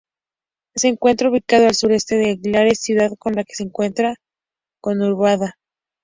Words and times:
Se 0.75 0.87
encuentra 0.87 1.29
ubicado 1.29 1.67
al 1.67 1.75
sudeste 1.75 2.15
de 2.15 2.31
Aguilares, 2.31 2.79
ciudad 2.79 3.11
con 3.19 3.33
la 3.35 3.43
que 3.43 3.53
se 3.53 3.61
encuentra 3.61 4.15
conurbada. 4.81 5.59